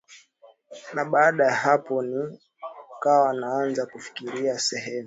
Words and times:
Na 0.93 1.05
baada 1.05 1.45
ya 1.45 1.51
hapo 1.55 2.01
nikawa 2.01 3.33
naanza 3.33 3.85
kufikiria 3.85 4.59
sehemu 4.59 4.99